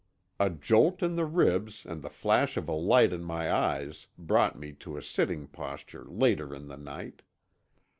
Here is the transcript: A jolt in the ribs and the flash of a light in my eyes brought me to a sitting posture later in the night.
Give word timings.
A 0.39 0.49
jolt 0.49 1.03
in 1.03 1.15
the 1.15 1.27
ribs 1.27 1.85
and 1.85 2.01
the 2.01 2.09
flash 2.09 2.57
of 2.57 2.67
a 2.67 2.71
light 2.71 3.13
in 3.13 3.23
my 3.23 3.51
eyes 3.53 4.07
brought 4.17 4.57
me 4.57 4.71
to 4.81 4.97
a 4.97 5.03
sitting 5.03 5.45
posture 5.45 6.05
later 6.05 6.55
in 6.55 6.67
the 6.69 6.75
night. 6.75 7.21